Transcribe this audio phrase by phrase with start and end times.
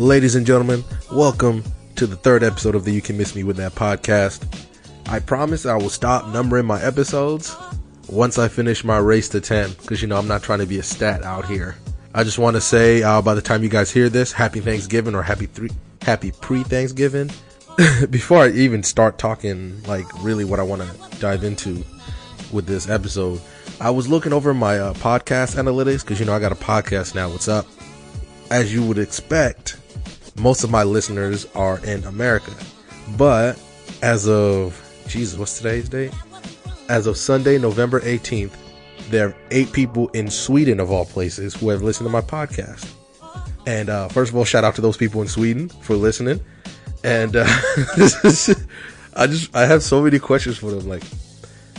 [0.00, 0.82] Ladies and gentlemen,
[1.12, 1.62] welcome
[1.96, 4.42] to the third episode of the You Can Miss Me With That podcast.
[5.10, 7.54] I promise I will stop numbering my episodes
[8.08, 10.78] once I finish my race to 10, because you know I'm not trying to be
[10.78, 11.76] a stat out here.
[12.14, 15.14] I just want to say, uh, by the time you guys hear this, happy Thanksgiving
[15.14, 15.68] or happy three,
[16.00, 17.30] happy pre-Thanksgiving.
[18.08, 21.84] Before I even start talking, like really what I want to dive into
[22.50, 23.38] with this episode,
[23.82, 27.14] I was looking over my uh, podcast analytics because you know I got a podcast
[27.14, 27.28] now.
[27.28, 27.66] What's up?
[28.50, 29.76] As you would expect,
[30.40, 32.52] most of my listeners are in America,
[33.16, 33.60] but
[34.02, 36.12] as of Jesus, what's today's date?
[36.88, 38.52] As of Sunday, November 18th,
[39.10, 42.90] there are eight people in Sweden, of all places, who have listened to my podcast.
[43.66, 46.40] And uh, first of all, shout out to those people in Sweden for listening.
[47.04, 47.44] And uh,
[49.16, 50.88] I just I have so many questions for them.
[50.88, 51.02] Like,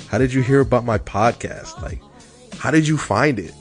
[0.08, 1.82] how did you hear about my podcast?
[1.82, 2.02] Like,
[2.58, 3.54] how did you find it?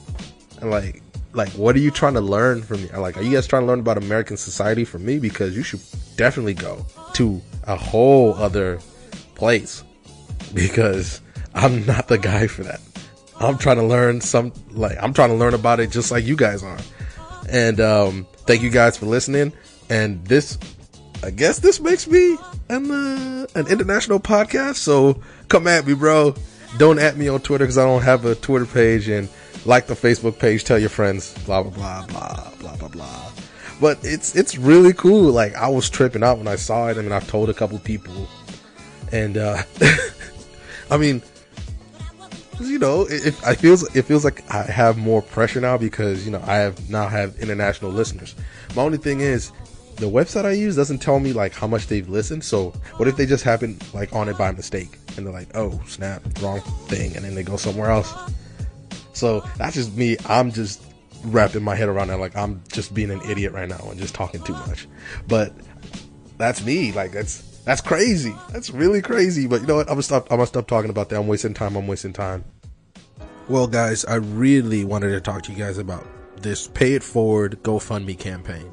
[0.60, 2.88] And like, like, what are you trying to learn from me?
[2.88, 5.18] Like, are you guys trying to learn about American society from me?
[5.18, 5.80] Because you should
[6.16, 8.80] definitely go to a whole other
[9.34, 9.84] place
[10.54, 11.20] because
[11.54, 12.80] I'm not the guy for that.
[13.38, 16.36] I'm trying to learn some, like, I'm trying to learn about it just like you
[16.36, 16.78] guys are.
[17.48, 19.52] And, um, thank you guys for listening.
[19.88, 20.58] And this,
[21.22, 22.36] I guess this makes me
[22.68, 24.76] an, uh, an international podcast.
[24.76, 26.34] So come at me, bro.
[26.76, 29.28] Don't at me on Twitter because I don't have a Twitter page and
[29.64, 33.30] like the Facebook page, tell your friends, blah, blah, blah, blah, blah, blah, blah.
[33.80, 35.33] But it's, it's really cool.
[35.33, 36.98] Like I was tripping out when I saw it.
[36.98, 38.28] I mean, I've told a couple people
[39.12, 39.62] and, uh,
[40.91, 41.22] I mean,
[42.61, 46.27] you know, it, it, I feels it feels like I have more pressure now because
[46.27, 48.34] you know I have now have international listeners.
[48.77, 49.50] My only thing is
[49.97, 52.44] the website I use doesn't tell me like how much they've listened.
[52.44, 55.81] So what if they just happen like on it by mistake and they're like, oh
[55.86, 58.12] snap, wrong thing, and then they go somewhere else.
[59.12, 60.16] So that's just me.
[60.27, 60.83] I'm just
[61.25, 62.19] wrapping my head around that.
[62.19, 64.88] Like I'm just being an idiot right now and just talking too much.
[65.28, 65.53] But
[66.38, 66.93] that's me.
[66.93, 68.34] Like that's that's crazy.
[68.50, 69.47] That's really crazy.
[69.47, 69.88] But you know what?
[69.88, 70.31] I'm gonna stop.
[70.31, 71.16] I'm gonna stop talking about that.
[71.16, 71.76] I'm wasting time.
[71.76, 72.44] I'm wasting time.
[73.49, 76.06] Well, guys, I really wanted to talk to you guys about
[76.41, 78.70] this Pay It Forward GoFundMe campaign.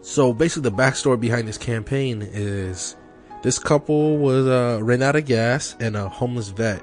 [0.00, 2.96] So basically, the backstory behind this campaign is
[3.42, 6.82] this couple was uh, ran out of gas, and a homeless vet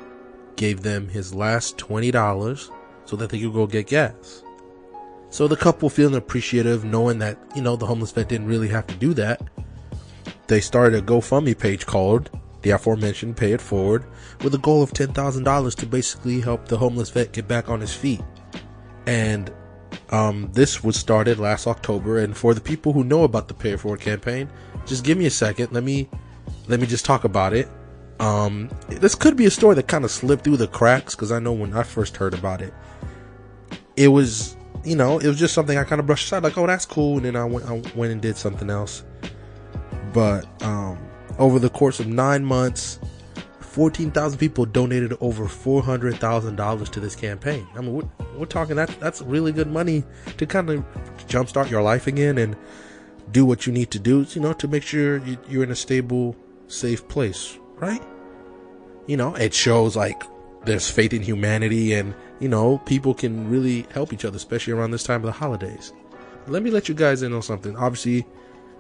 [0.56, 2.72] gave them his last twenty dollars
[3.06, 4.44] so that they could go get gas.
[5.30, 8.88] So the couple feeling appreciative, knowing that you know the homeless vet didn't really have
[8.88, 9.42] to do that,
[10.48, 12.30] they started a GoFundMe page called
[12.62, 14.06] the aforementioned Pay It Forward
[14.42, 17.94] with a goal of $10,000 to basically help the homeless vet get back on his
[17.94, 18.22] feet.
[19.06, 19.52] And
[20.10, 22.20] um, this was started last October.
[22.20, 24.50] And for the people who know about the Pay It Forward campaign,
[24.86, 25.72] just give me a second.
[25.72, 26.10] Let me
[26.68, 27.68] let me just talk about it.
[28.24, 31.40] Um, this could be a story that kind of slipped through the cracks because I
[31.40, 32.74] know when I first heard about it,
[33.98, 36.66] it was you know it was just something I kind of brushed aside, like oh
[36.66, 39.04] that's cool, and then I went I went and did something else.
[40.14, 40.98] But um,
[41.38, 42.98] over the course of nine months,
[43.60, 47.68] 14,000 people donated over $400,000 to this campaign.
[47.76, 50.04] I mean, we're, we're talking that that's really good money
[50.38, 50.86] to kind of
[51.28, 52.56] jumpstart your life again and
[53.32, 55.18] do what you need to do, you know, to make sure
[55.50, 56.36] you're in a stable,
[56.68, 58.04] safe place, right?
[59.08, 60.24] You know, it shows like
[60.66, 64.92] there's faith in humanity and, you know, people can really help each other, especially around
[64.92, 65.94] this time of the holidays.
[66.48, 67.76] Let me let you guys in on something.
[67.76, 68.26] Obviously,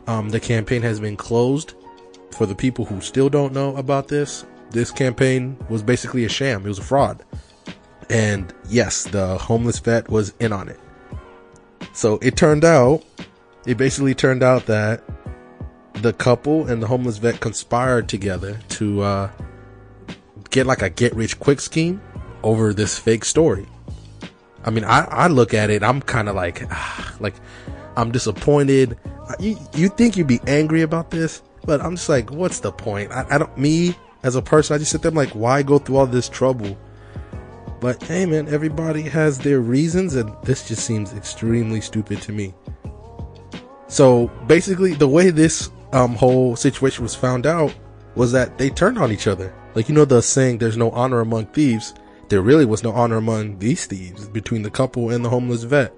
[0.07, 1.73] um, the campaign has been closed.
[2.31, 6.65] For the people who still don't know about this, this campaign was basically a sham.
[6.65, 7.23] It was a fraud.
[8.09, 10.79] And yes, the homeless vet was in on it.
[11.93, 13.03] So it turned out,
[13.65, 15.03] it basically turned out that
[15.93, 19.31] the couple and the homeless vet conspired together to uh,
[20.53, 22.01] get like a get rich quick scheme
[22.43, 23.67] over this fake story.
[24.63, 27.35] I mean, I, I look at it, I'm kind of like, ah, like,
[27.97, 28.97] I'm disappointed
[29.39, 33.11] you you think you'd be angry about this, but I'm just like, what's the point?
[33.11, 35.79] I, I don't me as a person, I just sit there I'm like, why go
[35.79, 36.77] through all this trouble?
[37.79, 42.53] But hey, man, everybody has their reasons, and this just seems extremely stupid to me.
[43.87, 47.75] So basically, the way this um, whole situation was found out
[48.15, 49.53] was that they turned on each other.
[49.75, 51.93] Like you know the saying, "There's no honor among thieves."
[52.29, 55.93] There really was no honor among these thieves between the couple and the homeless vet.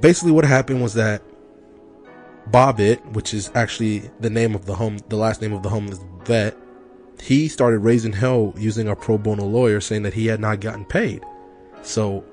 [0.00, 1.22] Basically, what happened was that
[2.50, 6.00] Bobbitt, which is actually the name of the home, the last name of the homeless
[6.24, 6.56] vet,
[7.20, 10.84] he started raising hell using a pro bono lawyer saying that he had not gotten
[10.84, 11.24] paid.
[11.82, 12.24] So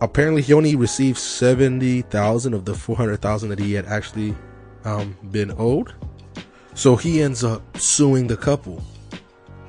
[0.00, 4.34] apparently he only received 70,000 of the 400,000 that he had actually
[4.84, 5.94] um, been owed.
[6.74, 8.82] So he ends up suing the couple.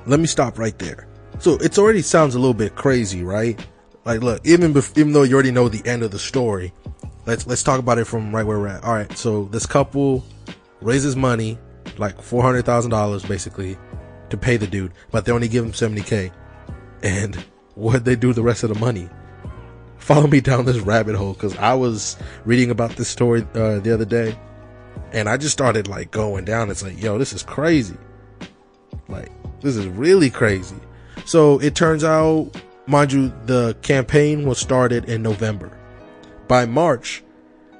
[0.06, 1.08] Let me stop right there.
[1.38, 3.58] So it already sounds a little bit crazy, right?
[4.04, 6.72] Like, look, even bef- even though you already know the end of the story,
[7.26, 8.84] let's let's talk about it from right where we're at.
[8.84, 10.24] All right, so this couple
[10.80, 11.58] raises money,
[11.98, 13.76] like four hundred thousand dollars basically,
[14.30, 16.30] to pay the dude, but they only give him seventy k.
[17.02, 17.34] And
[17.74, 19.08] what they do the rest of the money?
[19.98, 23.92] Follow me down this rabbit hole because I was reading about this story uh, the
[23.92, 24.38] other day,
[25.12, 26.70] and I just started like going down.
[26.70, 27.96] It's like, yo, this is crazy.
[29.08, 30.76] Like, this is really crazy.
[31.24, 32.50] So it turns out,
[32.86, 35.76] mind you, the campaign was started in November.
[36.48, 37.24] By March,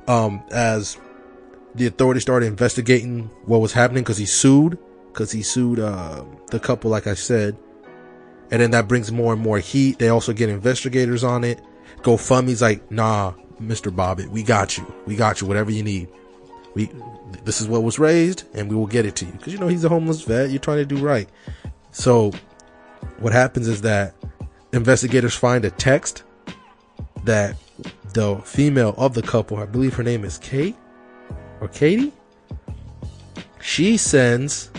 [0.08, 0.98] um, as
[1.74, 4.78] the authorities started investigating what was happening because he sued,
[5.08, 7.56] because he sued uh, the couple, like I said,
[8.50, 9.98] and then that brings more and more heat.
[9.98, 11.60] They also get investigators on it.
[12.02, 13.94] GoFundMe's like, nah, Mr.
[13.94, 14.92] Bobbitt, we got you.
[15.06, 15.46] We got you.
[15.46, 16.08] Whatever you need.
[16.74, 16.90] We,
[17.44, 19.32] this is what was raised and we will get it to you.
[19.32, 20.50] Cause you know, he's a homeless vet.
[20.50, 21.28] You're trying to do right.
[21.96, 22.30] So
[23.20, 24.14] what happens is that
[24.74, 26.24] investigators find a text
[27.24, 27.56] that
[28.12, 30.76] the female of the couple, I believe her name is Kate
[31.58, 32.12] or Katie,
[33.62, 34.70] she sends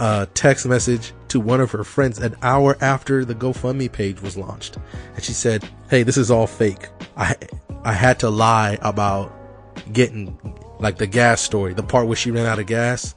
[0.00, 4.36] a text message to one of her friends an hour after the GoFundMe page was
[4.36, 4.76] launched.
[5.14, 6.88] And she said, Hey, this is all fake.
[7.16, 7.36] I,
[7.84, 9.32] I had to lie about
[9.92, 10.36] getting
[10.80, 13.14] like the gas story, the part where she ran out of gas.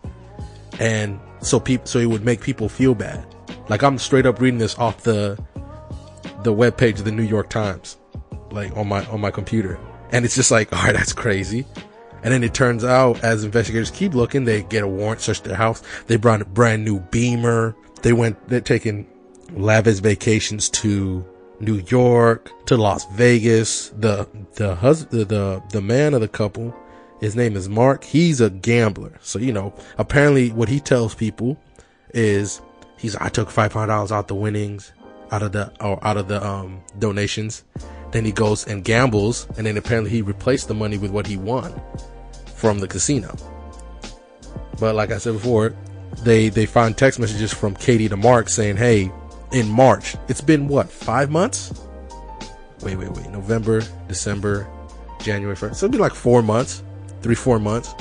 [0.80, 3.26] And so people, so it would make people feel bad.
[3.70, 5.38] Like I'm straight up reading this off the,
[6.44, 7.98] the web page of the New York Times,
[8.52, 9.80] like on my, on my computer.
[10.12, 11.66] And it's just like, all right, that's crazy.
[12.24, 15.56] And then it turns out as investigators keep looking, they get a warrant, search their
[15.56, 15.82] house.
[16.08, 17.76] They brought a brand new Beamer.
[18.02, 19.08] They went, they're taking
[19.52, 21.26] lavish vacations to
[21.60, 23.90] New York, to Las Vegas.
[23.90, 26.76] The, the husband, the, the man of the couple,
[27.20, 28.04] his name is Mark.
[28.04, 29.14] He's a gambler.
[29.22, 31.60] So, you know, apparently what he tells people
[32.14, 32.62] is
[32.98, 34.92] he's, I took $500 out the winnings,
[35.32, 37.64] out of the, or out of the, um, donations.
[38.12, 39.48] Then he goes and gambles.
[39.58, 41.80] And then apparently he replaced the money with what he won
[42.56, 43.36] from the casino.
[44.80, 45.76] But like I said before,
[46.20, 49.12] they, they find text messages from Katie to Mark saying, Hey,
[49.52, 51.74] in March, it's been what, five months?
[52.82, 53.30] Wait, wait, wait.
[53.30, 54.68] November, December,
[55.20, 55.76] January 1st.
[55.76, 56.84] So it'd be like four months,
[57.22, 57.94] three, four months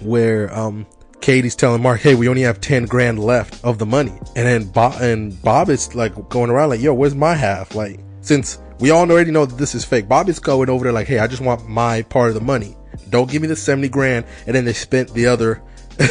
[0.00, 0.86] where, um,
[1.20, 4.64] Katie's telling Mark, "Hey, we only have ten grand left of the money," and then
[4.64, 8.90] Bob and Bob is like going around like, "Yo, where's my half?" Like, since we
[8.90, 11.28] all already know that this is fake, Bob is going over there like, "Hey, I
[11.28, 12.76] just want my part of the money.
[13.08, 15.62] Don't give me the seventy grand." And then they spent the other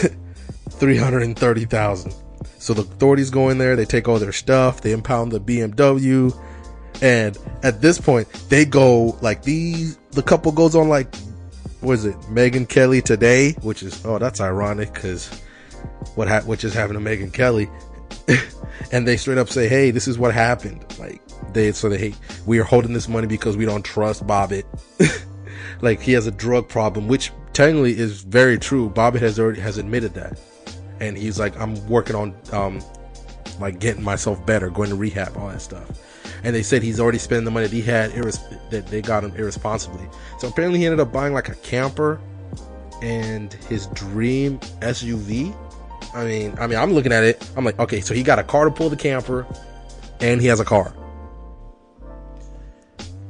[0.70, 2.14] three hundred and thirty thousand.
[2.58, 6.34] So the authorities go in there, they take all their stuff, they impound the BMW,
[7.02, 9.98] and at this point, they go like these.
[10.12, 11.14] The couple goes on like
[11.82, 15.30] was it Megyn Kelly today, which is oh that's ironic because
[16.16, 17.70] what ha- just happened to Megyn Kelly,
[18.92, 20.86] and they straight up say, hey, this is what happened.
[21.00, 21.22] Like
[21.54, 22.14] they so they hey,
[22.46, 24.66] we are holding this money because we don't trust Bobbitt.
[25.82, 28.90] like he has a drug problem, which technically is very true.
[28.90, 30.40] Bobbitt has already has admitted that,
[31.00, 32.82] and he's like, I'm working on um
[33.60, 35.90] like getting myself better, going to rehab, all that stuff
[36.44, 39.34] and they said he's already spending the money that he had that they got him
[39.36, 40.08] irresponsibly.
[40.40, 42.20] So apparently he ended up buying like a camper
[43.02, 45.56] and his dream SUV.
[46.14, 47.50] I mean, I mean, I'm looking at it.
[47.56, 49.46] I'm like, okay, so he got a car to pull the camper,
[50.20, 50.94] and he has a car.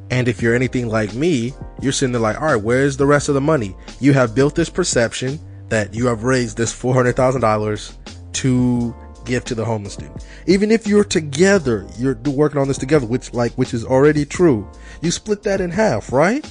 [0.10, 3.30] And if you're anything like me, you're sitting there like, all right, where's the rest
[3.30, 3.75] of the money?
[4.00, 5.39] You have built this perception
[5.70, 7.98] that you have raised this four hundred thousand dollars
[8.34, 8.94] to
[9.25, 10.12] give to the homeless dude.
[10.48, 14.70] Even if you're together, you're working on this together, which like which is already true.
[15.01, 16.50] You split that in half, right?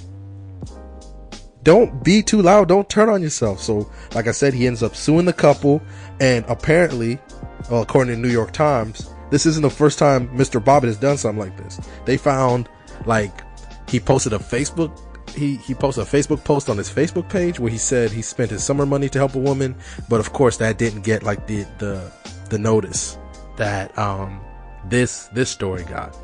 [1.63, 2.69] Don't be too loud.
[2.69, 3.61] Don't turn on yourself.
[3.61, 5.83] So, like I said, he ends up suing the couple,
[6.19, 7.19] and apparently,
[7.71, 10.63] well, according to New York Times, this isn't the first time Mr.
[10.63, 11.81] Bobbitt has done something like this.
[12.07, 12.69] They found
[13.05, 13.43] like
[13.89, 14.97] he posted a Facebook
[15.35, 18.51] he he posted a Facebook post on his Facebook page where he said he spent
[18.51, 19.75] his summer money to help a woman,
[20.09, 22.11] but of course that didn't get like the the
[22.51, 23.19] the notice
[23.57, 24.41] that um
[24.87, 26.17] this this story got.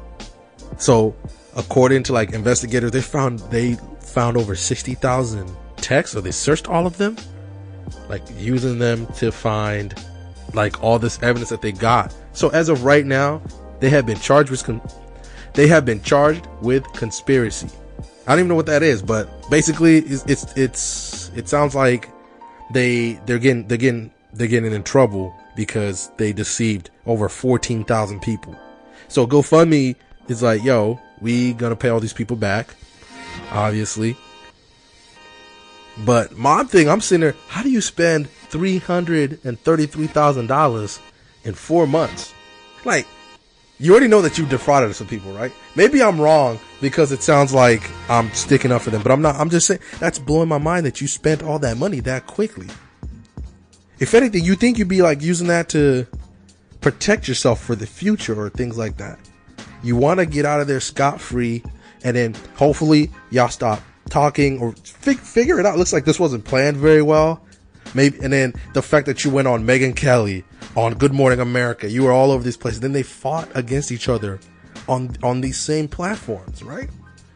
[0.78, 1.14] So
[1.56, 6.68] according to like investigators, they found they found over sixty thousand texts, or they searched
[6.68, 7.16] all of them,
[8.08, 9.94] like using them to find
[10.54, 12.14] like all this evidence that they got.
[12.32, 13.42] So as of right now,
[13.80, 14.82] they have been charged with con-
[15.54, 17.68] they have been charged with conspiracy.
[18.26, 22.10] I don't even know what that is, but basically it's it's, it's it sounds like
[22.72, 28.56] they they're getting they're getting they're getting in trouble because they deceived over 14,000 people.
[29.08, 29.96] So GoFundMe
[30.28, 32.74] is like, yo, we gonna pay all these people back,
[33.50, 34.16] obviously.
[36.04, 40.98] But my thing, I'm sitting there, how do you spend $333,000
[41.44, 42.34] in four months?
[42.84, 43.06] Like,
[43.78, 45.52] you already know that you defrauded some people, right?
[45.74, 49.36] Maybe I'm wrong because it sounds like I'm sticking up for them, but I'm not.
[49.36, 52.68] I'm just saying that's blowing my mind that you spent all that money that quickly.
[53.98, 56.06] If anything, you think you'd be like using that to
[56.80, 59.18] protect yourself for the future or things like that.
[59.82, 61.62] You want to get out of there scot free,
[62.04, 65.78] and then hopefully y'all stop talking or fig- figure it out.
[65.78, 67.42] looks like this wasn't planned very well.
[67.94, 70.44] Maybe, and then the fact that you went on Megyn Kelly,
[70.76, 72.80] on Good Morning America, you were all over these places.
[72.80, 74.38] Then they fought against each other
[74.88, 76.90] on on these same platforms, right?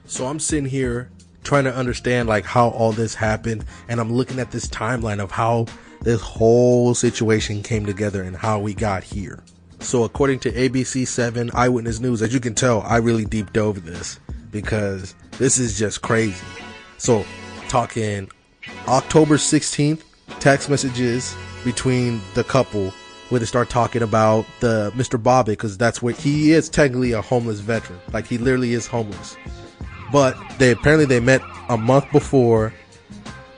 [0.06, 1.10] So I'm sitting here
[1.42, 5.30] trying to understand like how all this happened, and I'm looking at this timeline of
[5.30, 5.66] how
[6.02, 9.42] this whole situation came together and how we got here.
[9.80, 14.20] So according to ABC7 Eyewitness News, as you can tell, I really deep dove this
[14.50, 16.44] because this is just crazy.
[16.98, 17.24] So
[17.68, 18.30] talking
[18.88, 20.02] October 16th,
[20.38, 22.92] text messages between the couple
[23.30, 25.22] where they start talking about the Mr.
[25.22, 28.00] Bobby because that's where he is technically a homeless veteran.
[28.12, 29.36] Like he literally is homeless.
[30.12, 32.74] But they apparently they met a month before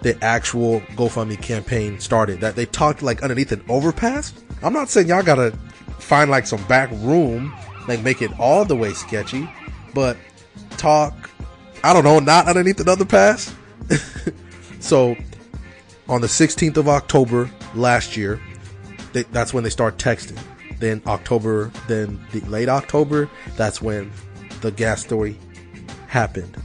[0.03, 2.41] the actual GoFundMe campaign started.
[2.41, 4.33] That they talked like underneath an overpass.
[4.63, 5.53] I'm not saying y'all gotta
[5.99, 7.55] find like some back room,
[7.89, 9.49] like make it all the way sketchy,
[9.95, 10.17] but
[10.71, 11.31] talk.
[11.85, 13.55] I don't know, not underneath another pass.
[14.81, 15.17] so
[16.09, 18.41] on the 16th of October last year,
[19.13, 20.39] they, that's when they start texting.
[20.79, 24.13] Then October, then the late October, that's when
[24.61, 25.39] the gas story
[26.07, 26.57] happened,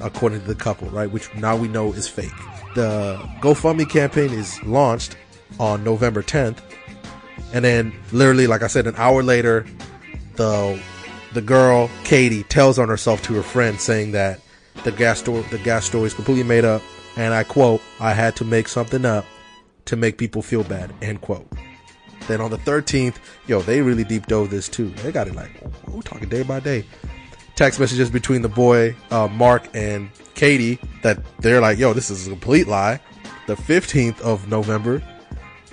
[0.00, 1.10] according to the couple, right?
[1.10, 2.30] Which now we know is fake.
[2.74, 5.16] The GoFundMe campaign is launched
[5.58, 6.58] on November 10th,
[7.52, 9.66] and then literally, like I said, an hour later,
[10.36, 10.80] the
[11.32, 14.40] the girl Katie tells on herself to her friend, saying that
[14.84, 16.82] the gas story the gas story is completely made up
[17.16, 19.24] and I quote, I had to make something up
[19.86, 21.46] to make people feel bad, end quote.
[22.28, 24.90] Then on the 13th, yo, they really deep dove this too.
[25.02, 25.50] They got it like,
[25.88, 26.84] we're talking day by day.
[27.56, 30.10] Text messages between the boy, uh, Mark, and
[30.40, 32.98] Katie that they're like, yo, this is a complete lie.
[33.46, 35.02] The 15th of November,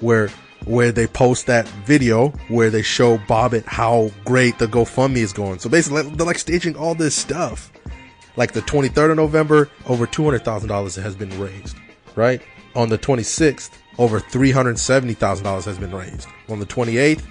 [0.01, 0.29] where
[0.65, 5.59] where they post that video where they show Bobbitt how great the GoFundMe is going.
[5.59, 7.71] So basically, they're like staging all this stuff
[8.35, 11.77] like the 23rd of November, over $200,000 has been raised,
[12.15, 12.41] right?
[12.75, 16.27] On the 26th, over $370,000 has been raised.
[16.49, 17.23] On the 28th,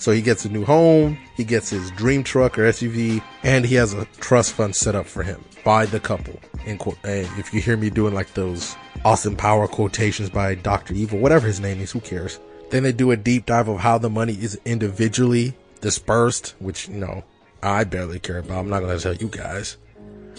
[0.00, 3.76] so he gets a new home, he gets his dream truck or SUV, and he
[3.76, 6.40] has a trust fund set up for him by the couple.
[6.66, 10.94] In quote, hey, if you hear me doing like those Austin Power quotations by Dr.
[10.94, 12.40] Evil, whatever his name is, who cares?
[12.70, 16.98] Then they do a deep dive of how the money is individually dispersed, which, you
[16.98, 17.24] know,
[17.62, 18.58] I barely care about.
[18.58, 19.76] I'm not going to tell you guys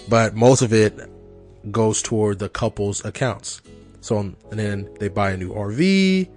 [0.10, 0.98] but most of it
[1.72, 3.62] goes toward the couple's accounts.
[4.02, 6.30] So, and then they buy a new RV.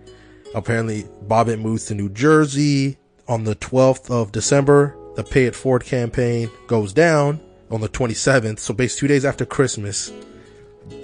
[0.55, 4.97] Apparently, Bobbitt moves to New Jersey on the 12th of December.
[5.17, 7.41] The Pay It Forward campaign goes down
[7.71, 8.59] on the 27th.
[8.59, 10.11] So, basically, two days after Christmas,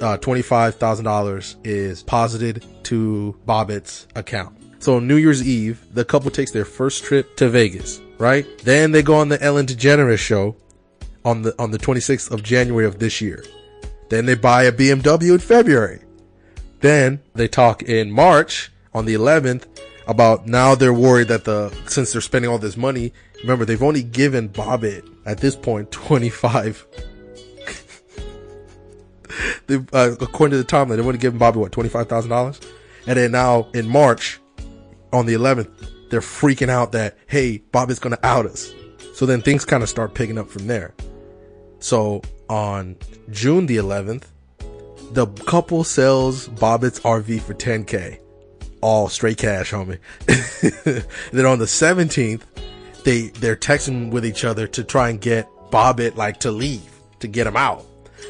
[0.00, 4.56] uh, $25,000 is posited to Bobbitt's account.
[4.80, 8.46] So, on New Year's Eve, the couple takes their first trip to Vegas, right?
[8.64, 10.56] Then they go on the Ellen DeGeneres show
[11.24, 13.44] on the on the 26th of January of this year.
[14.08, 16.00] Then they buy a BMW in February.
[16.80, 19.66] Then they talk in March on the 11th
[20.10, 23.12] about now they're worried that the since they're spending all this money.
[23.42, 26.86] Remember, they've only given Bobbitt at this point 25.
[29.66, 32.30] they, uh, according to the timeline, they want to give Bobby what twenty five thousand
[32.30, 32.60] dollars,
[33.06, 34.40] and then now in March,
[35.12, 35.70] on the 11th,
[36.10, 38.72] they're freaking out that hey, Bobbitt's going to out us.
[39.14, 40.94] So then things kind of start picking up from there.
[41.78, 42.96] So on
[43.30, 44.24] June the 11th,
[45.12, 48.18] the couple sells Bobbitt's RV for 10k.
[48.80, 49.98] All straight cash, homie.
[51.32, 52.42] then on the 17th,
[53.04, 57.28] they, they're texting with each other to try and get Bobbitt like to leave, to
[57.28, 57.84] get him out.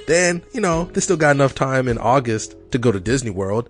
[0.07, 3.69] Then, you know, they still got enough time in August to go to Disney World.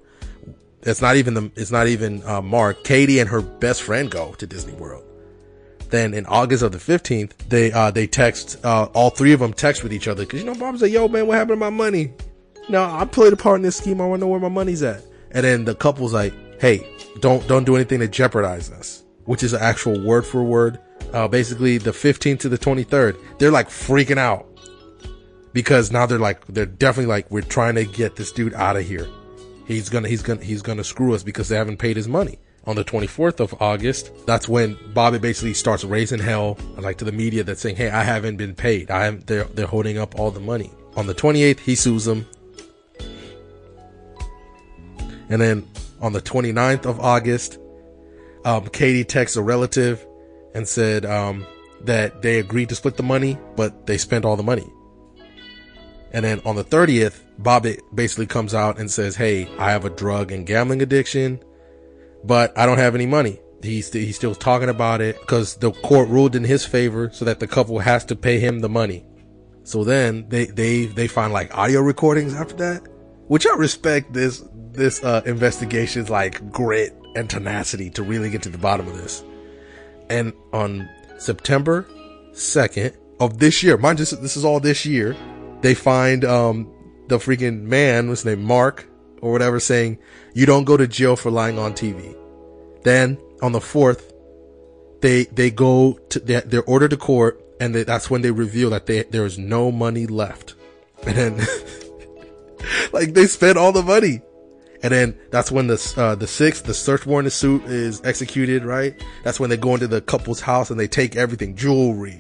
[0.83, 2.85] It's not even the, it's not even, uh, Mark.
[2.85, 5.05] Katie and her best friend go to Disney World.
[5.91, 9.53] Then in August of the 15th, they, uh, they text, uh, all three of them
[9.53, 10.25] text with each other.
[10.25, 12.13] Cause you know, Bob's like, yo, man, what happened to my money?
[12.69, 14.01] No, I played a part in this scheme.
[14.01, 15.03] I want to know where my money's at.
[15.33, 16.87] And then the couple's like, hey,
[17.21, 20.79] don't, don't do anything to jeopardize us, which is an actual word for word.
[21.13, 24.47] Uh, basically the 15th to the 23rd, they're like freaking out
[25.53, 28.87] because now they're like, they're definitely like, we're trying to get this dude out of
[28.87, 29.09] here.
[29.67, 32.77] He's gonna, he's gonna, he's gonna screw us because they haven't paid his money on
[32.77, 37.43] the 24th of August, that's when Bobby basically starts raising hell, like to the media
[37.43, 38.91] that's saying, Hey, I haven't been paid.
[38.91, 40.71] I am they're, they're holding up all the money.
[40.97, 42.27] On the 28th, he sues them.
[45.29, 45.67] And then
[46.01, 47.59] on the 29th of August,
[48.45, 50.07] um, Katie texts a relative
[50.55, 51.47] and said, um,
[51.83, 54.71] that they agreed to split the money, but they spent all the money.
[56.13, 59.91] And then on the 30th, Bobbitt basically comes out and says, Hey, I have a
[59.91, 61.43] drug and gambling addiction,
[62.25, 63.41] but I don't have any money.
[63.63, 67.41] He's, he's still talking about it because the court ruled in his favor so that
[67.41, 69.05] the couple has to pay him the money.
[69.63, 72.89] So then they, they, they find like audio recordings after that,
[73.29, 78.49] which I respect this, this, uh, investigation's like grit and tenacity to really get to
[78.49, 79.25] the bottom of this.
[80.09, 81.87] And on September
[82.33, 85.17] 2nd of this year, mind this, this is all this year,
[85.61, 86.73] they find, um,
[87.09, 88.89] the freaking man, what's his name, Mark
[89.21, 89.99] or whatever, saying,
[90.33, 92.17] you don't go to jail for lying on TV.
[92.83, 94.13] Then on the 4th,
[95.01, 98.71] they, they go to, they're, they're ordered to court and they, that's when they reveal
[98.71, 100.55] that they, there is no money left.
[101.07, 101.47] And then,
[102.93, 104.21] like they spent all the money.
[104.83, 108.65] And then that's when the uh, the sixth, the search warrant is suit is executed,
[108.65, 108.95] right?
[109.25, 112.19] That's when they go into the couple's house and they take everything, jewelry,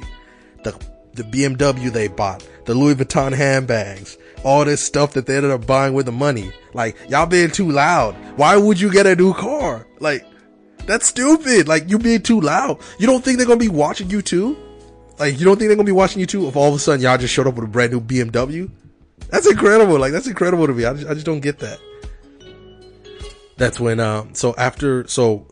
[0.62, 0.79] the
[1.14, 5.67] the BMW they bought, the Louis Vuitton handbags, all this stuff that they ended up
[5.67, 6.52] buying with the money.
[6.75, 8.14] Like y'all being too loud.
[8.37, 9.87] Why would you get a new car?
[9.99, 10.26] Like
[10.85, 11.67] that's stupid.
[11.67, 12.79] Like you being too loud.
[12.99, 14.59] You don't think they're gonna be watching you too?
[15.19, 16.47] Like you don't think they're gonna be watching you too?
[16.47, 18.71] If all of a sudden y'all just showed up with a brand new BMW?
[19.31, 19.99] That's incredible.
[19.99, 20.85] Like that's incredible to me.
[20.85, 21.81] I just, I just don't get that
[23.61, 25.47] that's when um so after so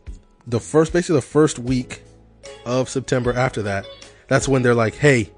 [0.47, 2.01] the first basically the first week
[2.65, 3.85] of September after that,
[4.27, 5.31] that's when they're like, hey,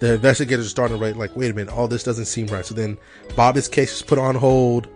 [0.00, 2.66] the investigators are starting to write like, wait a minute, all this doesn't seem right.
[2.66, 2.98] So then
[3.36, 4.86] Bobby's case is put on hold.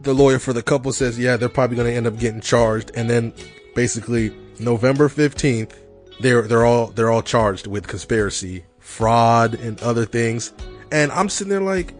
[0.00, 2.90] The lawyer for the couple says, yeah, they're probably going to end up getting charged.
[2.94, 3.32] And then
[3.74, 5.72] basically November 15th,
[6.20, 10.52] they're, they're all, they're all charged with conspiracy, fraud and other things.
[10.90, 11.94] And I'm sitting there like,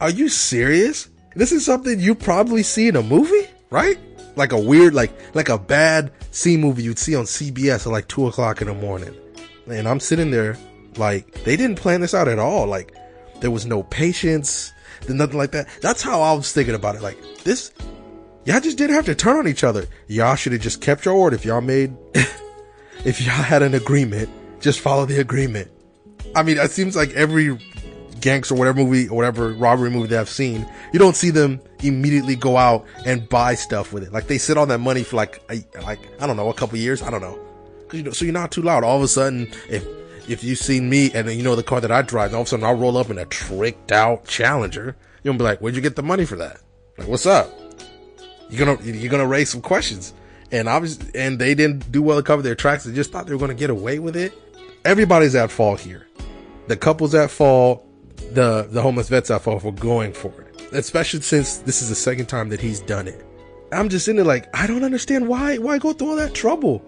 [0.00, 1.08] are you serious?
[1.40, 3.98] This is something you probably see in a movie, right?
[4.36, 8.08] Like a weird, like, like a bad C movie you'd see on CBS at like
[8.08, 9.14] two o'clock in the morning.
[9.66, 10.58] And I'm sitting there
[10.98, 12.66] like, they didn't plan this out at all.
[12.66, 12.94] Like,
[13.40, 14.70] there was no patience,
[15.08, 15.66] nothing like that.
[15.80, 17.00] That's how I was thinking about it.
[17.00, 17.72] Like, this,
[18.44, 19.86] y'all just didn't have to turn on each other.
[20.08, 21.32] Y'all should have just kept your word.
[21.32, 21.96] If y'all made,
[23.06, 24.28] if y'all had an agreement,
[24.60, 25.70] just follow the agreement.
[26.34, 27.58] I mean, it seems like every
[28.20, 31.60] gangster, or whatever movie or whatever robbery movie they have seen, you don't see them
[31.82, 34.12] immediately go out and buy stuff with it.
[34.12, 36.78] Like they sit on that money for like, a, like I don't know, a couple
[36.78, 37.02] years.
[37.02, 37.38] I don't know.
[37.92, 38.84] You know, so you're not too loud.
[38.84, 39.84] All of a sudden, if
[40.28, 42.50] if you see me and you know the car that I drive, all of a
[42.50, 44.96] sudden I'll roll up in a tricked out Challenger.
[45.24, 46.60] Gonna be like, "Where'd you get the money for that?"
[46.96, 47.50] Like, what's up?
[48.48, 50.12] You're gonna you're gonna raise some questions.
[50.52, 52.84] And obviously, and they didn't do well to cover their tracks.
[52.84, 54.32] They just thought they were gonna get away with it.
[54.84, 56.06] Everybody's at fault here.
[56.68, 57.84] The couple's at fault
[58.32, 61.94] the the homeless vets I off for going for it, especially since this is the
[61.94, 63.24] second time that he's done it.
[63.72, 66.84] I'm just in there like I don't understand why why go through all that trouble.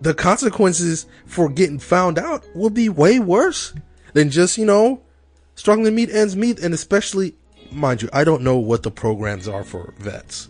[0.00, 3.74] The consequences for getting found out will be way worse
[4.14, 5.02] than just you know
[5.54, 7.34] struggling to meet ends meet, and especially
[7.70, 10.48] mind you, I don't know what the programs are for vets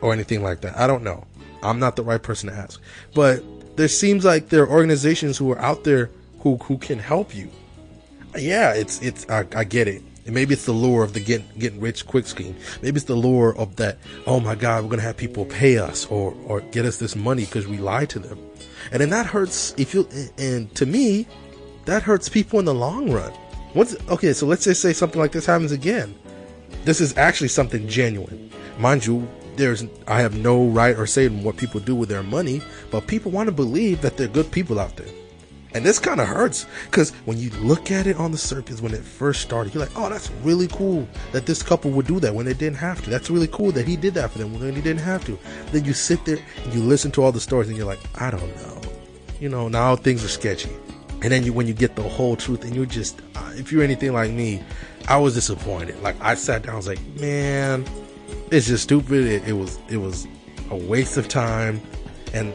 [0.00, 0.76] or anything like that.
[0.76, 1.26] I don't know.
[1.62, 2.80] I'm not the right person to ask,
[3.14, 3.42] but
[3.76, 7.50] there seems like there are organizations who are out there who who can help you
[8.36, 10.02] yeah, it's it's I, I get it.
[10.24, 12.56] And maybe it's the lure of the getting getting rich quick scheme.
[12.80, 13.98] Maybe it's the lure of that.
[14.26, 17.44] Oh my God, we're gonna have people pay us or or get us this money
[17.44, 18.38] because we lied to them,
[18.92, 19.74] and then that hurts.
[19.76, 21.26] If you and to me,
[21.86, 23.32] that hurts people in the long run.
[23.74, 26.14] Once okay, so let's just say something like this happens again.
[26.84, 29.28] This is actually something genuine, mind you.
[29.56, 33.06] There's I have no right or say in what people do with their money, but
[33.06, 35.08] people want to believe that they're good people out there.
[35.74, 38.92] And this kind of hurts because when you look at it on the surface when
[38.92, 42.34] it first started, you're like, oh, that's really cool that this couple would do that
[42.34, 43.10] when they didn't have to.
[43.10, 45.38] That's really cool that he did that for them when he didn't have to.
[45.72, 48.30] Then you sit there and you listen to all the stories and you're like, I
[48.30, 48.80] don't know.
[49.40, 50.70] You know, now things are sketchy.
[51.22, 53.82] And then you, when you get the whole truth and you're just, uh, if you're
[53.82, 54.62] anything like me,
[55.08, 56.00] I was disappointed.
[56.02, 57.86] Like I sat down, I was like, man,
[58.50, 59.26] it's just stupid.
[59.26, 60.26] It, it was, it was
[60.70, 61.80] a waste of time.
[62.34, 62.52] And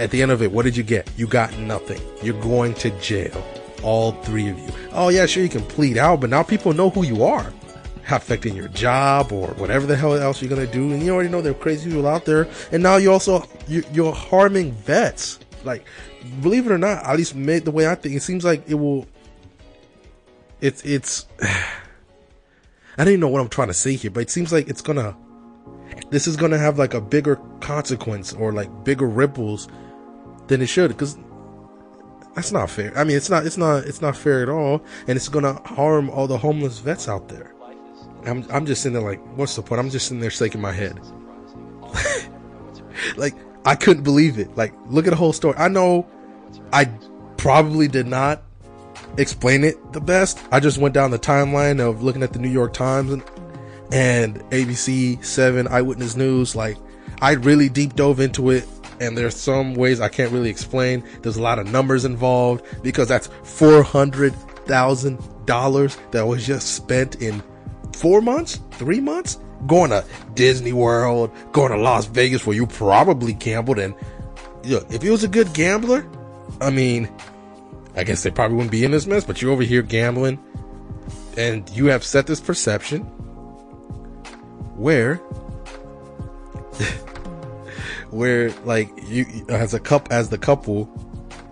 [0.00, 1.10] at the end of it, what did you get?
[1.18, 2.00] You got nothing.
[2.22, 3.44] You're going to jail.
[3.82, 4.70] All three of you.
[4.92, 7.52] Oh, yeah, sure, you can plead out, but now people know who you are.
[8.10, 10.90] Affecting your job or whatever the hell else you're going to do.
[10.90, 12.48] And you already know there are crazy people out there.
[12.72, 15.38] And now you also, you're harming vets.
[15.62, 15.84] Like,
[16.40, 18.74] believe it or not, at least made the way I think, it seems like it
[18.74, 19.06] will.
[20.60, 21.26] It's, it's.
[21.42, 24.82] I don't even know what I'm trying to say here, but it seems like it's
[24.82, 25.16] gonna
[26.10, 29.68] this is to have like a bigger consequence or like bigger ripples
[30.50, 31.16] than it should because
[32.34, 32.96] that's not fair.
[32.98, 36.10] I mean, it's not, it's not, it's not fair at all, and it's gonna harm
[36.10, 37.54] all the homeless vets out there.
[38.26, 39.80] I'm, I'm just sitting there like, what's the point?
[39.80, 41.00] I'm just sitting there shaking my head.
[43.16, 43.34] like,
[43.64, 44.54] I couldn't believe it.
[44.56, 45.56] Like, look at the whole story.
[45.56, 46.06] I know
[46.72, 46.86] I
[47.38, 48.42] probably did not
[49.16, 50.38] explain it the best.
[50.52, 53.22] I just went down the timeline of looking at the New York Times and,
[53.92, 56.54] and ABC 7 Eyewitness News.
[56.54, 56.76] Like,
[57.22, 58.66] I really deep dove into it,
[59.00, 61.02] and there's some ways I can't really explain.
[61.22, 67.42] There's a lot of numbers involved because that's $400,000 that was just spent in
[67.96, 73.32] four months, three months, going to Disney World, going to Las Vegas where you probably
[73.32, 73.78] gambled.
[73.78, 73.94] And
[74.64, 76.06] look, if he was a good gambler,
[76.60, 77.10] I mean,
[77.96, 80.38] I guess they probably wouldn't be in this mess, but you're over here gambling
[81.36, 83.00] and you have set this perception
[84.76, 85.20] where
[88.10, 90.84] where like you as a cup as the couple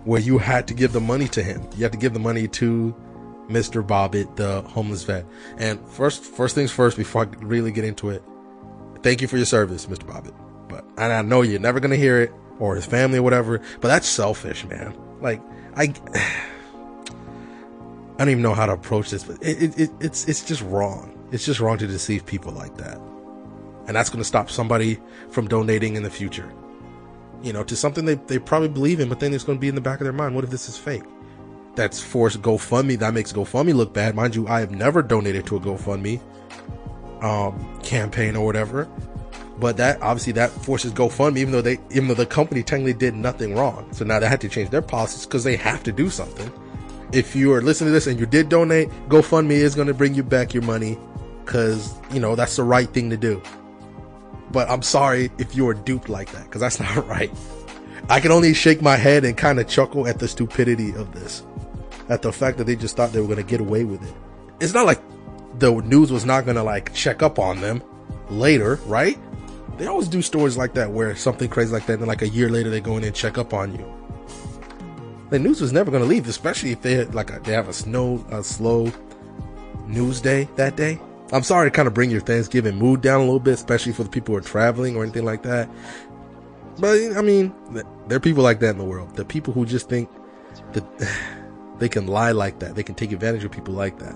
[0.05, 1.61] where you had to give the money to him.
[1.75, 2.95] You had to give the money to
[3.49, 3.85] Mr.
[3.85, 5.25] Bobbitt, the homeless vet.
[5.57, 8.23] And first first things first before I really get into it,
[9.01, 10.03] thank you for your service, Mr.
[10.03, 10.33] Bobbitt.
[10.67, 13.87] But and I know you're never gonna hear it or his family or whatever, but
[13.87, 14.95] that's selfish, man.
[15.21, 15.41] Like
[15.75, 15.93] I
[18.19, 20.61] I don't even know how to approach this, but it, it, it, it's it's just
[20.63, 21.15] wrong.
[21.31, 22.99] It's just wrong to deceive people like that,
[23.89, 24.99] and that's going to stop somebody
[25.31, 26.53] from donating in the future.
[27.41, 29.67] You know, to something they they probably believe in, but then it's going to be
[29.67, 30.35] in the back of their mind.
[30.35, 31.03] What if this is fake?
[31.75, 32.99] That's forced GoFundMe.
[32.99, 34.47] That makes GoFundMe look bad, mind you.
[34.47, 36.21] I have never donated to a GoFundMe
[37.23, 38.85] um, campaign or whatever,
[39.57, 43.15] but that obviously that forces GoFundMe, even though they even though the company technically did
[43.15, 43.91] nothing wrong.
[43.91, 46.51] So now they had to change their policies because they have to do something
[47.11, 50.13] if you are listening to this and you did donate, GoFundMe is going to bring
[50.13, 50.97] you back your money
[51.43, 53.41] because, you know, that's the right thing to do.
[54.51, 57.31] But I'm sorry if you were duped like that because that's not right.
[58.09, 61.43] I can only shake my head and kind of chuckle at the stupidity of this,
[62.09, 64.13] at the fact that they just thought they were going to get away with it.
[64.59, 65.01] It's not like
[65.59, 67.83] the news was not going to like check up on them
[68.29, 69.17] later, right?
[69.77, 72.27] They always do stories like that where something crazy like that, and then like a
[72.27, 73.99] year later they go in and check up on you
[75.29, 77.69] the news was never going to leave, especially if they had like a, they have
[77.69, 78.91] a snow a slow
[79.87, 80.99] news day that day.
[81.31, 84.03] I'm sorry to kind of bring your Thanksgiving mood down a little bit, especially for
[84.03, 85.69] the people who are traveling or anything like that.
[86.79, 87.53] But I mean,
[88.07, 89.15] there are people like that in the world.
[89.15, 90.09] The people who just think
[90.73, 90.83] that
[91.79, 94.15] they can lie like that, they can take advantage of people like that,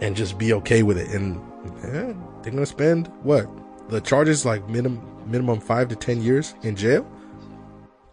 [0.00, 1.08] and just be okay with it.
[1.10, 1.40] And
[1.82, 3.48] yeah, they're gonna spend what
[3.88, 7.10] the charges like minimum minimum five to ten years in jail.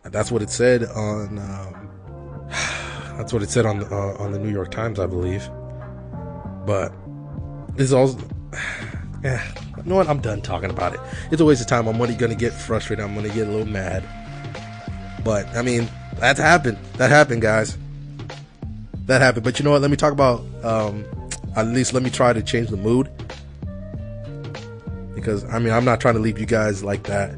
[0.04, 1.38] That's what it said on.
[1.38, 1.90] Um,
[3.18, 5.48] that's what it said on uh, on the New York Times, I believe.
[6.66, 6.94] But
[7.76, 8.20] this is also.
[9.24, 9.44] Yeah,
[9.78, 10.08] you know what?
[10.08, 11.00] I'm done talking about it.
[11.32, 11.88] It's a waste of time.
[11.88, 13.04] I'm only gonna get frustrated.
[13.04, 14.04] I'm gonna get a little mad.
[15.24, 16.78] But I mean, that's happened.
[16.98, 17.76] That happened, guys.
[19.08, 19.44] That happened.
[19.44, 19.82] But you know what?
[19.82, 20.44] Let me talk about.
[20.64, 21.06] Um,
[21.56, 23.10] at least let me try to change the mood.
[25.16, 27.36] Because I mean, I'm not trying to leave you guys like that.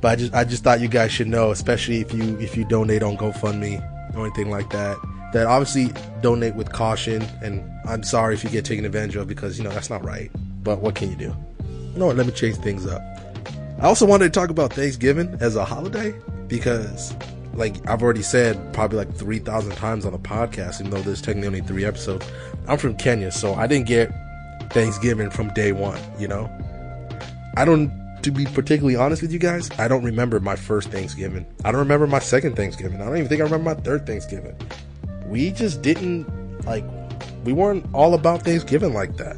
[0.00, 2.64] But I just I just thought you guys should know, especially if you if you
[2.64, 4.96] donate on GoFundMe or anything like that,
[5.32, 7.22] that obviously donate with caution.
[7.42, 10.30] And I'm sorry if you get taken advantage of because you know that's not right.
[10.62, 11.30] But what can you do?
[11.94, 12.16] What?
[12.16, 13.00] Let me change things up.
[13.80, 16.14] I also wanted to talk about Thanksgiving as a holiday
[16.48, 17.14] because,
[17.54, 21.22] like I've already said, probably like three thousand times on the podcast, even though there's
[21.22, 22.26] technically only three episodes.
[22.68, 24.12] I'm from Kenya, so I didn't get
[24.70, 26.00] Thanksgiving from day one.
[26.18, 26.50] You know,
[27.56, 27.90] I don't
[28.26, 31.46] to be particularly honest with you guys, I don't remember my first Thanksgiving.
[31.64, 33.00] I don't remember my second Thanksgiving.
[33.00, 34.56] I don't even think I remember my third Thanksgiving.
[35.26, 36.26] We just didn't
[36.66, 36.84] like
[37.46, 39.36] we weren't all about Thanksgiving like that.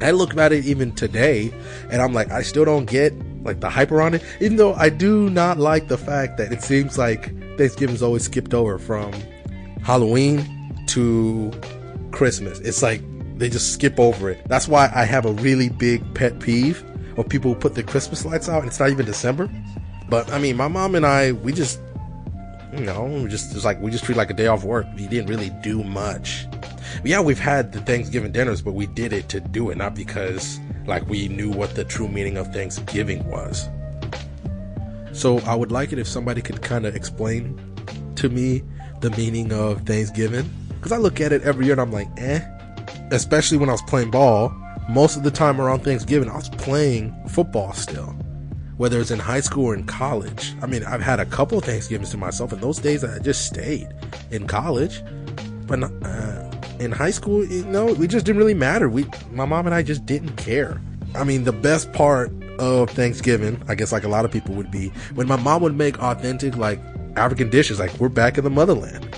[0.00, 1.52] I look at it even today
[1.90, 4.88] and I'm like I still don't get like the hype around it even though I
[4.88, 9.12] do not like the fact that it seems like Thanksgiving's always skipped over from
[9.82, 10.44] Halloween
[10.88, 11.52] to
[12.12, 12.60] Christmas.
[12.60, 13.02] It's like
[13.38, 14.40] they just skip over it.
[14.48, 16.84] That's why I have a really big pet peeve
[17.16, 19.50] of people put their Christmas lights out and it's not even December.
[20.08, 21.80] But I mean, my mom and I, we just,
[22.72, 24.86] you know, we just it's like we just treat like a day off work.
[24.96, 26.46] We didn't really do much.
[27.04, 30.58] Yeah, we've had the Thanksgiving dinners, but we did it to do it, not because
[30.86, 33.68] like we knew what the true meaning of Thanksgiving was.
[35.12, 37.60] So I would like it if somebody could kind of explain
[38.16, 38.62] to me
[39.00, 42.40] the meaning of Thanksgiving, because I look at it every year and I'm like, eh.
[43.10, 44.54] Especially when I was playing ball
[44.88, 48.14] most of the time around Thanksgiving, I was playing football still,
[48.76, 50.54] whether it's in high school or in college.
[50.62, 53.88] I mean, I've had a couple Thanksgivings to myself, and those days I just stayed
[54.30, 55.02] in college,
[55.66, 56.47] but uh,
[56.80, 58.88] in high school, you know, we just didn't really matter.
[58.88, 60.80] We, my mom and I, just didn't care.
[61.14, 64.70] I mean, the best part of Thanksgiving, I guess, like a lot of people would
[64.70, 66.80] be when my mom would make authentic, like
[67.16, 69.08] African dishes, like we're back in the motherland.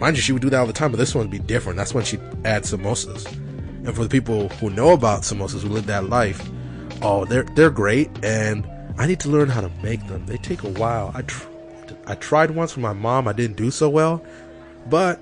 [0.00, 1.76] Mind you, she would do that all the time, but this one would be different.
[1.76, 3.26] That's when she'd add samosas
[3.86, 6.50] and for the people who know about samosas who live that life,
[7.02, 10.26] oh, they're they're great, and I need to learn how to make them.
[10.26, 11.12] They take a while.
[11.14, 11.48] I tr-
[12.06, 13.28] I tried once with my mom.
[13.28, 14.24] I didn't do so well.
[14.90, 15.20] But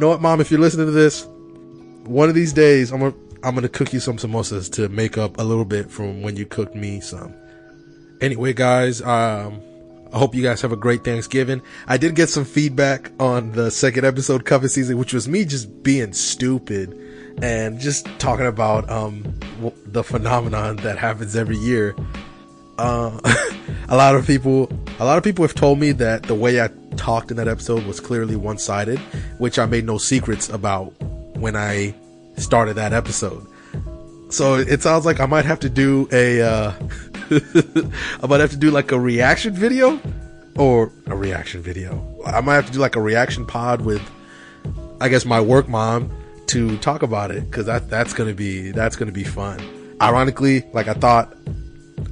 [0.00, 0.40] know what, mom?
[0.40, 1.26] If you're listening to this,
[2.04, 5.38] one of these days I'm gonna I'm gonna cook you some samosas to make up
[5.38, 7.34] a little bit from when you cooked me some.
[8.20, 9.60] Anyway, guys, um,
[10.12, 11.62] I hope you guys have a great Thanksgiving.
[11.86, 15.82] I did get some feedback on the second episode cuffing season, which was me just
[15.82, 16.96] being stupid
[17.42, 19.38] and just talking about um
[19.86, 21.94] the phenomenon that happens every year.
[22.78, 23.18] Uh,
[23.88, 26.68] a lot of people, a lot of people have told me that the way I
[26.96, 28.98] talked in that episode was clearly one-sided,
[29.38, 30.92] which I made no secrets about
[31.36, 31.94] when I
[32.36, 33.46] started that episode.
[34.30, 36.72] So it sounds like I might have to do a, uh,
[38.22, 40.00] I might have to do like a reaction video
[40.56, 42.22] or a reaction video.
[42.24, 44.02] I might have to do like a reaction pod with,
[45.00, 46.10] I guess, my work mom
[46.46, 49.60] to talk about it because that that's gonna be that's gonna be fun.
[50.00, 51.36] Ironically, like I thought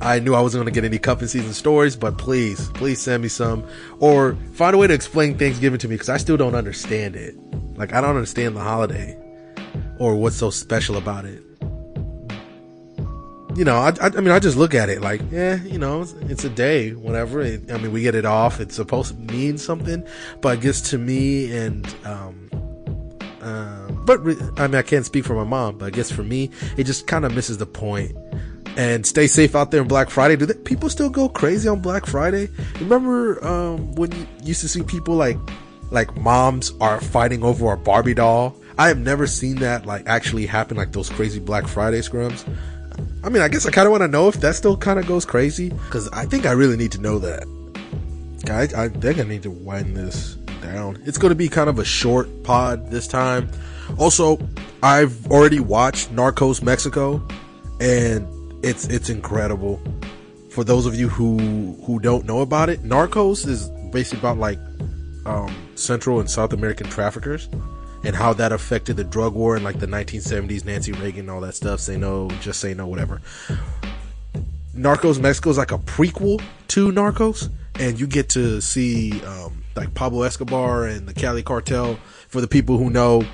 [0.00, 3.22] I knew I wasn't going to get any cuffing season stories, but please, please send
[3.22, 3.64] me some
[4.00, 7.36] or find a way to explain Thanksgiving to me because I still don't understand it.
[7.76, 9.18] Like, I don't understand the holiday
[9.98, 11.42] or what's so special about it.
[13.56, 16.02] You know, I, I, I mean, I just look at it like, yeah, you know,
[16.02, 17.40] it's, it's a day, whatever.
[17.40, 18.60] It, I mean, we get it off.
[18.60, 20.04] It's supposed to mean something,
[20.40, 22.50] but I guess to me and, um,
[23.40, 24.20] uh, but
[24.58, 27.06] I mean, I can't speak for my mom, but I guess for me, it just
[27.06, 28.16] kind of misses the point
[28.76, 30.36] and stay safe out there on Black Friday.
[30.36, 32.48] Do they, people still go crazy on Black Friday?
[32.80, 35.38] Remember um, when you used to see people like
[35.90, 38.56] like moms are fighting over a Barbie doll?
[38.76, 42.44] I have never seen that like actually happen like those crazy Black Friday scrums.
[43.22, 45.06] I mean, I guess I kind of want to know if that still kind of
[45.06, 47.46] goes crazy because I think I really need to know that.
[48.44, 51.00] Guys, I think I need to wind this down.
[51.06, 53.48] It's going to be kind of a short pod this time.
[53.98, 54.38] Also,
[54.82, 57.26] I've already watched Narcos Mexico
[57.80, 58.26] and
[58.64, 59.80] it's it's incredible.
[60.50, 64.58] For those of you who who don't know about it, Narcos is basically about like
[65.26, 67.48] um, Central and South American traffickers
[68.04, 71.54] and how that affected the drug war in like the 1970s, Nancy Reagan, all that
[71.54, 71.80] stuff.
[71.80, 73.20] Say no, just say no, whatever.
[74.74, 79.94] Narcos Mexico is like a prequel to Narcos, and you get to see um, like
[79.94, 81.98] Pablo Escobar and the Cali cartel.
[82.28, 83.24] For the people who know,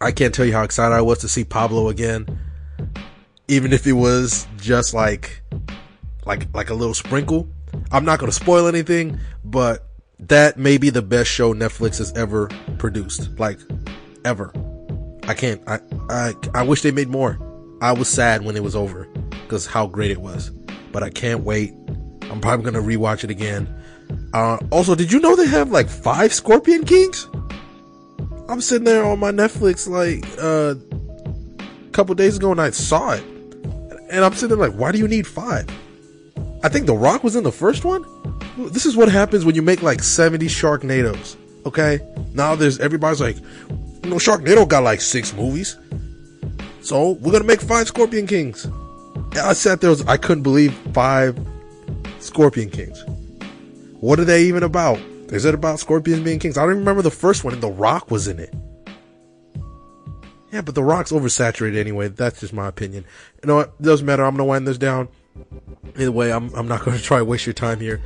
[0.00, 2.26] I can't tell you how excited I was to see Pablo again
[3.50, 5.42] even if it was just like
[6.24, 7.48] like like a little sprinkle.
[7.90, 9.86] I'm not going to spoil anything, but
[10.20, 13.58] that may be the best show Netflix has ever produced, like
[14.24, 14.52] ever.
[15.24, 15.60] I can't.
[15.66, 17.38] I I I wish they made more.
[17.82, 19.06] I was sad when it was over
[19.42, 20.50] because how great it was,
[20.92, 21.72] but I can't wait.
[22.30, 23.68] I'm probably gonna rewatch it again.
[24.32, 27.28] Uh, also, did you know they have like five Scorpion Kings?
[28.48, 30.74] I'm sitting there on my Netflix like uh,
[31.86, 33.24] a couple days ago and I saw it.
[34.10, 35.68] And I'm sitting there like, why do you need five?
[36.62, 38.04] I think The Rock was in the first one.
[38.58, 41.36] This is what happens when you make like 70 Sharknadoes.
[41.64, 42.00] Okay?
[42.34, 45.76] Now there's everybody's like, you know, Sharknado got like six movies.
[46.82, 48.64] So we're gonna make five Scorpion Kings.
[48.64, 51.38] And I sat there, I couldn't believe five
[52.18, 53.04] Scorpion Kings.
[54.00, 54.98] What are they even about?
[55.28, 56.58] Is it about scorpions being kings?
[56.58, 58.52] I don't remember the first one, and The Rock was in it.
[60.52, 62.08] Yeah, but The Rock's oversaturated anyway.
[62.08, 63.04] That's just my opinion.
[63.42, 63.74] You know what?
[63.78, 64.24] It doesn't matter.
[64.24, 65.08] I'm gonna wind this down.
[65.96, 68.00] Either way, I'm I'm not gonna try to waste your time here.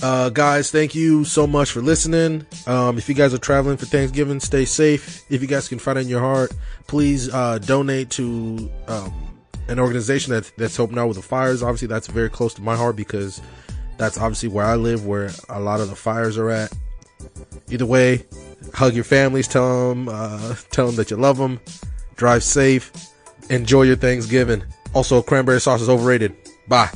[0.00, 2.46] Uh, guys, thank you so much for listening.
[2.66, 5.22] Um, if you guys are traveling for Thanksgiving, stay safe.
[5.30, 6.52] If you guys can find it in your heart,
[6.86, 9.12] please uh, donate to um,
[9.68, 11.62] an organization that, that's helping out with the fires.
[11.62, 13.42] Obviously, that's very close to my heart because
[13.98, 16.72] that's obviously where I live, where a lot of the fires are at.
[17.70, 18.24] Either way,
[18.72, 21.60] hug your families, tell them, uh, tell them that you love them,
[22.16, 22.92] drive safe,
[23.50, 24.64] enjoy your Thanksgiving.
[24.94, 26.34] Also, cranberry sauce is overrated.
[26.68, 26.90] Bye.